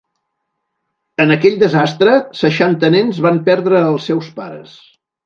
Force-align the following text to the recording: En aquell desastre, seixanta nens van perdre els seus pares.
En 1.25 1.33
aquell 1.35 1.59
desastre, 1.63 2.15
seixanta 2.39 2.91
nens 2.97 3.21
van 3.27 3.39
perdre 3.51 3.83
els 3.91 4.09
seus 4.11 4.31
pares. 4.41 4.73